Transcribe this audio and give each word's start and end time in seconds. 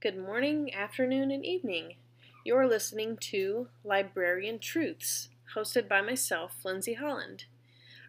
Good 0.00 0.16
morning, 0.16 0.72
afternoon, 0.72 1.30
and 1.30 1.44
evening. 1.44 1.96
You're 2.42 2.66
listening 2.66 3.18
to 3.18 3.68
Librarian 3.84 4.58
Truths, 4.58 5.28
hosted 5.54 5.88
by 5.90 6.00
myself, 6.00 6.64
Lindsay 6.64 6.94
Holland. 6.94 7.44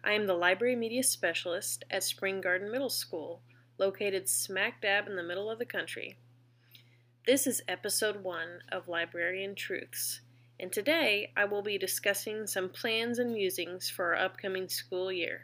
I 0.02 0.12
am 0.12 0.26
the 0.26 0.32
Library 0.32 0.74
Media 0.74 1.02
Specialist 1.02 1.84
at 1.90 2.02
Spring 2.02 2.40
Garden 2.40 2.72
Middle 2.72 2.88
School, 2.88 3.42
located 3.76 4.26
smack 4.26 4.80
dab 4.80 5.06
in 5.06 5.16
the 5.16 5.22
middle 5.22 5.50
of 5.50 5.58
the 5.58 5.66
country. 5.66 6.16
This 7.26 7.46
is 7.46 7.60
episode 7.68 8.24
one 8.24 8.62
of 8.70 8.88
Librarian 8.88 9.54
Truths, 9.54 10.22
and 10.58 10.72
today 10.72 11.30
I 11.36 11.44
will 11.44 11.60
be 11.60 11.76
discussing 11.76 12.46
some 12.46 12.70
plans 12.70 13.18
and 13.18 13.34
musings 13.34 13.90
for 13.90 14.14
our 14.14 14.24
upcoming 14.24 14.70
school 14.70 15.12
year. 15.12 15.42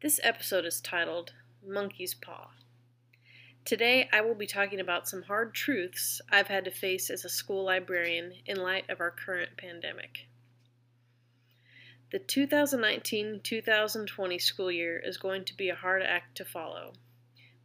This 0.00 0.20
episode 0.22 0.64
is 0.64 0.80
titled 0.80 1.32
Monkey's 1.66 2.14
Paw. 2.14 2.50
Today, 3.64 4.08
I 4.12 4.22
will 4.22 4.34
be 4.34 4.46
talking 4.48 4.80
about 4.80 5.08
some 5.08 5.22
hard 5.22 5.54
truths 5.54 6.20
I've 6.28 6.48
had 6.48 6.64
to 6.64 6.70
face 6.72 7.10
as 7.10 7.24
a 7.24 7.28
school 7.28 7.64
librarian 7.64 8.32
in 8.44 8.56
light 8.56 8.90
of 8.90 9.00
our 9.00 9.12
current 9.12 9.56
pandemic. 9.56 10.26
The 12.10 12.18
2019 12.18 13.40
2020 13.44 14.38
school 14.40 14.72
year 14.72 14.98
is 14.98 15.16
going 15.16 15.44
to 15.44 15.56
be 15.56 15.68
a 15.68 15.76
hard 15.76 16.02
act 16.02 16.36
to 16.38 16.44
follow. 16.44 16.94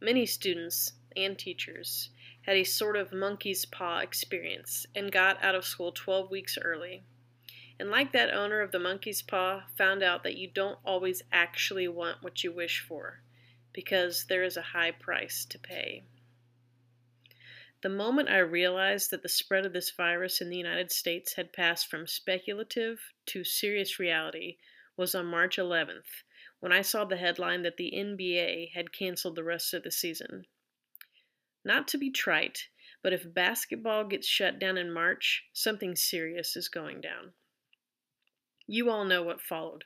Many 0.00 0.24
students 0.24 0.92
and 1.16 1.36
teachers 1.36 2.10
had 2.42 2.56
a 2.56 2.62
sort 2.62 2.96
of 2.96 3.12
monkey's 3.12 3.64
paw 3.64 3.98
experience 3.98 4.86
and 4.94 5.10
got 5.10 5.42
out 5.42 5.56
of 5.56 5.64
school 5.64 5.90
12 5.90 6.30
weeks 6.30 6.56
early. 6.62 7.02
And 7.80 7.90
like 7.90 8.12
that 8.12 8.32
owner 8.32 8.60
of 8.60 8.70
the 8.70 8.78
monkey's 8.78 9.20
paw, 9.20 9.64
found 9.76 10.04
out 10.04 10.22
that 10.22 10.36
you 10.36 10.48
don't 10.48 10.78
always 10.86 11.22
actually 11.32 11.88
want 11.88 12.22
what 12.22 12.44
you 12.44 12.52
wish 12.52 12.78
for 12.86 13.20
because 13.78 14.24
there 14.28 14.42
is 14.42 14.56
a 14.56 14.72
high 14.74 14.90
price 14.90 15.46
to 15.48 15.56
pay. 15.56 16.02
The 17.80 17.88
moment 17.88 18.28
I 18.28 18.38
realized 18.38 19.12
that 19.12 19.22
the 19.22 19.28
spread 19.28 19.64
of 19.64 19.72
this 19.72 19.92
virus 19.92 20.40
in 20.40 20.50
the 20.50 20.56
United 20.56 20.90
States 20.90 21.34
had 21.34 21.52
passed 21.52 21.86
from 21.88 22.08
speculative 22.08 22.98
to 23.26 23.44
serious 23.44 24.00
reality 24.00 24.56
was 24.96 25.14
on 25.14 25.26
March 25.26 25.58
11th, 25.58 26.24
when 26.58 26.72
I 26.72 26.82
saw 26.82 27.04
the 27.04 27.18
headline 27.18 27.62
that 27.62 27.76
the 27.76 27.92
NBA 27.94 28.72
had 28.72 28.92
canceled 28.92 29.36
the 29.36 29.44
rest 29.44 29.72
of 29.72 29.84
the 29.84 29.92
season. 29.92 30.46
Not 31.64 31.86
to 31.86 31.98
be 31.98 32.10
trite, 32.10 32.66
but 33.00 33.12
if 33.12 33.32
basketball 33.32 34.06
gets 34.06 34.26
shut 34.26 34.58
down 34.58 34.76
in 34.76 34.92
March, 34.92 35.44
something 35.52 35.94
serious 35.94 36.56
is 36.56 36.68
going 36.68 37.00
down. 37.00 37.30
You 38.66 38.90
all 38.90 39.04
know 39.04 39.22
what 39.22 39.40
followed 39.40 39.84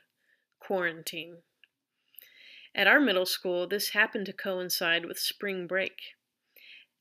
quarantine. 0.59 1.43
At 2.75 2.87
our 2.87 2.99
middle 2.99 3.27
school, 3.27 3.67
this 3.67 3.89
happened 3.89 4.25
to 4.25 4.33
coincide 4.33 5.05
with 5.05 5.19
spring 5.19 5.67
break. 5.67 6.15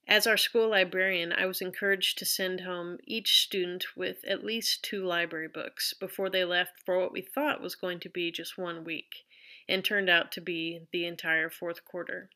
As 0.06 0.27
our 0.27 0.37
school 0.37 0.69
librarian, 0.69 1.33
I 1.33 1.47
was 1.47 1.62
encouraged 1.62 2.19
to 2.19 2.27
send 2.27 2.61
home 2.61 2.98
each 3.05 3.41
student 3.41 3.87
with 3.97 4.23
at 4.27 4.45
least 4.45 4.84
two 4.84 5.03
library 5.03 5.48
books 5.48 5.95
before 5.95 6.29
they 6.29 6.45
left 6.45 6.81
for 6.84 6.98
what 6.98 7.12
we 7.12 7.23
thought 7.23 7.62
was 7.62 7.75
going 7.75 8.01
to 8.01 8.11
be 8.11 8.31
just 8.31 8.59
one 8.59 8.84
week, 8.84 9.25
and 9.67 9.83
turned 9.83 10.11
out 10.11 10.31
to 10.33 10.42
be 10.42 10.89
the 10.92 11.06
entire 11.06 11.48
fourth 11.48 11.86
quarter. 11.86 12.29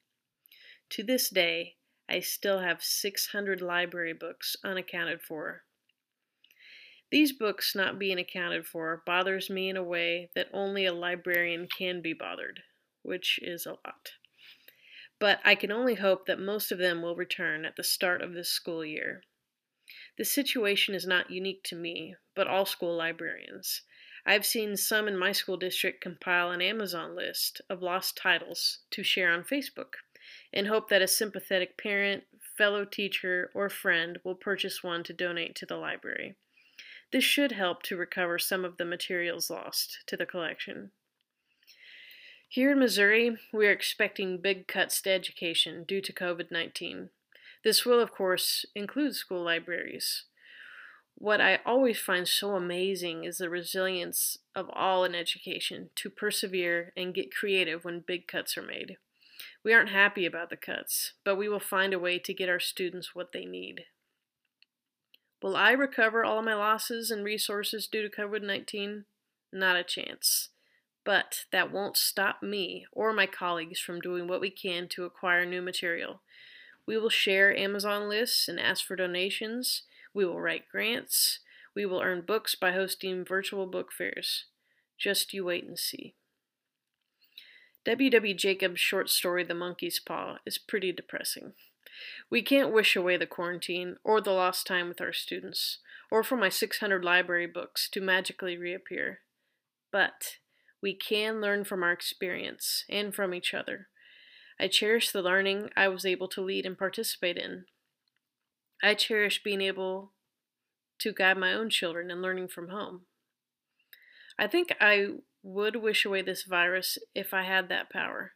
To 0.91 1.03
this 1.03 1.29
day, 1.29 1.77
I 2.09 2.21
still 2.21 2.61
have 2.61 2.83
600 2.83 3.61
library 3.61 4.15
books 4.15 4.57
unaccounted 4.65 5.21
for. 5.21 5.65
These 7.11 7.33
books 7.33 7.75
not 7.75 7.99
being 7.99 8.19
accounted 8.19 8.67
for 8.67 9.03
bothers 9.05 9.51
me 9.51 9.69
in 9.69 9.77
a 9.77 9.83
way 9.83 10.31
that 10.35 10.49
only 10.55 10.87
a 10.87 10.95
librarian 10.95 11.69
can 11.69 12.01
be 12.01 12.15
bothered 12.15 12.63
which 13.07 13.39
is 13.43 13.65
a 13.65 13.71
lot. 13.71 14.13
But 15.19 15.41
I 15.45 15.55
can 15.55 15.73
only 15.73 15.95
hope 15.95 16.27
that 16.27 16.39
most 16.39 16.71
of 16.71 16.79
them 16.79 17.01
will 17.01 17.17
return 17.17 17.65
at 17.65 17.77
the 17.77 17.85
start 17.85 18.21
of 18.21 18.35
this 18.35 18.51
school 18.51 18.85
year. 18.85 19.23
This 20.19 20.33
situation 20.33 20.95
is 20.95 21.07
not 21.07 21.31
unique 21.31 21.63
to 21.65 21.77
me, 21.77 22.17
but 22.35 22.47
all 22.47 22.67
school 22.67 22.97
librarians. 22.97 23.83
I've 24.27 24.45
seen 24.45 24.77
some 24.77 25.07
in 25.07 25.17
my 25.17 25.33
school 25.33 25.57
district 25.57 26.01
compile 26.01 26.51
an 26.51 26.61
Amazon 26.61 27.15
list 27.15 27.61
of 27.71 27.81
lost 27.81 28.17
titles 28.17 28.81
to 28.91 29.05
share 29.05 29.33
on 29.33 29.45
Facebook 29.45 29.95
and 30.53 30.67
hope 30.67 30.89
that 30.89 31.03
a 31.03 31.09
sympathetic 31.09 31.79
parent, 31.79 32.25
fellow 32.59 32.85
teacher, 32.85 33.51
or 33.55 33.69
friend 33.69 34.19
will 34.25 34.35
purchase 34.35 34.83
one 34.83 35.05
to 35.05 35.13
donate 35.13 35.55
to 35.55 35.67
the 35.67 35.77
library. 35.77 36.35
This 37.13 37.23
should 37.23 37.53
help 37.53 37.83
to 37.85 37.97
recover 37.97 38.39
some 38.39 38.65
of 38.65 38.79
the 38.79 38.85
materials 38.85 39.49
lost 39.49 39.99
to 40.07 40.17
the 40.17 40.27
collection. 40.27 40.91
Here 42.49 42.73
in 42.73 42.79
Missouri, 42.79 43.37
we 43.53 43.67
are 43.67 43.73
expecting 43.73 44.39
big 44.39 44.69
cuts 44.69 45.03
to 45.03 45.11
education 45.11 45.85
due 45.87 46.01
to 46.01 46.13
COVID 46.13 46.51
19. 46.51 47.11
This 47.65 47.85
will, 47.85 48.01
of 48.01 48.13
course, 48.13 48.65
include 48.75 49.17
school 49.17 49.45
libraries. 49.45 50.25
What 51.17 51.41
I 51.41 51.61
always 51.67 51.99
find 51.99 52.29
so 52.29 52.55
amazing 52.55 53.25
is 53.25 53.39
the 53.39 53.51
resilience 53.51 54.39
of 54.55 54.71
all 54.73 55.03
in 55.05 55.15
education 55.15 55.91
to 55.97 56.11
persevere 56.11 56.93
and 56.97 57.15
get 57.15 57.35
creative 57.35 57.85
when 57.85 58.01
big 58.01 58.29
cuts 58.29 58.57
are 58.57 58.63
made. 58.63 58.99
We 59.65 59.73
aren't 59.73 59.91
happy 59.91 60.25
about 60.25 60.51
the 60.51 60.57
cuts, 60.57 61.15
but 61.25 61.37
we 61.37 61.49
will 61.49 61.59
find 61.59 61.93
a 61.93 61.99
way 61.99 62.19
to 62.21 62.35
get 62.35 62.49
our 62.49 62.61
students 62.61 63.15
what 63.15 63.33
they 63.33 63.45
need. 63.45 63.87
Will 65.43 65.57
I 65.57 65.73
recover 65.73 66.25
all 66.25 66.43
my 66.43 66.55
losses 66.55 67.11
and 67.11 67.25
resources 67.25 67.89
due 67.89 68.09
to 68.09 68.15
COVID 68.15 68.43
19? 68.43 69.05
Not 69.53 69.77
a 69.77 69.83
chance. 69.83 70.51
But 71.07 71.45
that 71.53 71.73
won't 71.73 71.97
stop 71.97 72.43
me 72.43 72.85
or 72.91 73.13
my 73.13 73.27
colleagues 73.27 73.79
from 73.79 74.01
doing 74.01 74.27
what 74.27 74.41
we 74.41 74.51
can 74.51 74.89
to 74.89 75.05
acquire 75.05 75.47
new 75.47 75.63
material. 75.63 76.21
We 76.85 76.99
will 76.99 77.11
share 77.11 77.57
Amazon 77.57 78.09
lists 78.09 78.49
and 78.49 78.59
ask 78.59 78.85
for 78.85 78.97
donations. 78.97 79.85
We 80.13 80.25
will 80.27 80.41
write 80.41 80.69
grants. 80.69 81.39
We 81.77 81.87
will 81.87 82.01
earn 82.03 82.23
books 82.23 82.57
by 82.57 82.73
hosting 82.73 83.25
virtual 83.25 83.67
book 83.67 83.93
fairs. 83.93 84.47
Just 84.99 85.33
you 85.33 85.45
wait 85.45 85.65
and 85.65 85.79
see. 85.79 86.15
W. 87.85 88.11
W. 88.11 88.35
Jacobs' 88.35 88.81
short 88.81 89.09
story, 89.09 89.45
The 89.45 89.55
Monkey's 89.55 90.01
Paw, 90.01 90.39
is 90.45 90.59
pretty 90.59 90.91
depressing. 90.91 91.53
We 92.29 92.43
can't 92.43 92.73
wish 92.73 92.97
away 92.97 93.17
the 93.17 93.27
quarantine 93.27 93.97
or 94.03 94.21
the 94.21 94.33
lost 94.33 94.67
time 94.67 94.89
with 94.89 95.01
our 95.01 95.13
students, 95.13 95.79
or 96.11 96.25
for 96.25 96.37
my 96.37 96.49
600 96.49 97.05
library 97.05 97.47
books 97.47 97.89
to 97.91 98.01
magically 98.01 98.59
reappear. 98.59 99.21
But 99.93 100.39
we 100.83 100.95
can 100.95 101.41
learn 101.41 101.65
from 101.65 101.83
our 101.83 101.93
experience 101.93 102.85
and 102.89 103.15
from 103.15 103.35
each 103.35 103.55
other. 103.55 103.89
I 104.59 104.69
cherish 104.69 105.11
the 105.11 105.23
learning 105.23 105.71
I 105.77 105.89
was 105.89 106.07
able 106.07 106.29
to 106.29 106.41
lead 106.41 106.65
and 106.65 106.79
participate 106.79 107.37
in. 107.37 107.65
I 108.83 108.95
cherish 108.95 109.43
being 109.43 109.61
able 109.61 110.13
to 111.01 111.13
guide 111.13 111.39
my 111.39 111.53
own 111.53 111.71
children 111.71 112.11
and 112.11 112.23
learning 112.23 112.49
from 112.49 112.69
home. 112.69 113.03
I 114.39 114.47
think 114.47 114.75
I 114.81 115.09
would 115.43 115.77
wish 115.77 116.05
away 116.05 116.23
this 116.23 116.45
virus 116.45 116.99
if 117.15 117.33
I 117.33 117.43
had 117.43 117.69
that 117.69 117.91
power, 117.91 118.33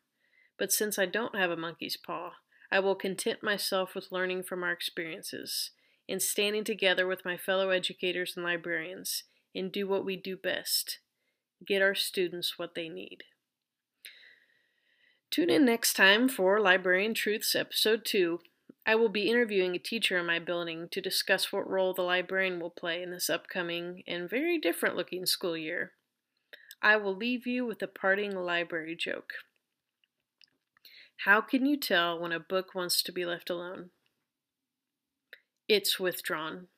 but 0.58 0.72
since 0.72 0.98
I 0.98 1.06
don't 1.06 1.36
have 1.36 1.50
a 1.50 1.56
monkey's 1.56 1.96
paw, 1.96 2.32
I 2.70 2.80
will 2.80 2.94
content 2.94 3.42
myself 3.42 3.94
with 3.94 4.12
learning 4.12 4.44
from 4.44 4.62
our 4.62 4.72
experiences 4.72 5.70
and 6.08 6.22
standing 6.22 6.64
together 6.64 7.06
with 7.06 7.24
my 7.24 7.36
fellow 7.36 7.70
educators 7.70 8.34
and 8.36 8.44
librarians 8.44 9.24
and 9.54 9.72
do 9.72 9.88
what 9.88 10.04
we 10.04 10.16
do 10.16 10.36
best 10.36 11.00
get 11.66 11.82
our 11.82 11.94
students 11.94 12.59
what 12.59 12.75
they 12.75 12.88
need. 12.88 13.25
Tune 15.31 15.50
in 15.50 15.65
next 15.65 15.94
time 15.94 16.28
for 16.28 16.60
Librarian 16.60 17.15
Truths 17.15 17.54
Episode 17.54 18.04
2. 18.04 18.41
I 18.87 18.94
will 18.97 19.09
be 19.09 19.28
interviewing 19.28 19.76
a 19.76 19.78
teacher 19.78 20.19
in 20.19 20.26
my 20.26 20.38
building 20.38 20.88
to 20.91 21.00
discuss 21.00 21.53
what 21.53 21.69
role 21.69 21.94
the 21.94 22.03
librarian 22.03 22.59
will 22.59 22.71
play 22.71 23.03
in 23.03 23.10
this 23.10 23.31
upcoming 23.31 24.03
and 24.09 24.28
very 24.28 24.59
different 24.59 24.97
looking 24.97 25.26
school 25.26 25.56
year. 25.56 25.93
I 26.82 26.97
will 26.97 27.15
leave 27.15 27.47
you 27.47 27.66
with 27.66 27.82
a 27.82 27.87
parting 27.87 28.34
library 28.34 28.97
joke. 28.98 29.32
How 31.27 31.41
can 31.42 31.66
you 31.66 31.77
tell 31.77 32.19
when 32.19 32.32
a 32.32 32.41
book 32.41 32.75
wants 32.75 33.03
to 33.03 33.13
be 33.13 33.27
left 33.27 33.51
alone? 33.51 33.91
It's 35.68 36.01
withdrawn. 36.01 36.68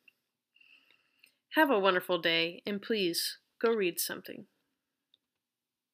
Have 1.54 1.70
a 1.70 1.78
wonderful 1.78 2.18
day, 2.18 2.62
and 2.66 2.82
please 2.82 3.38
go 3.60 3.72
read 3.72 4.00
something. 4.00 4.46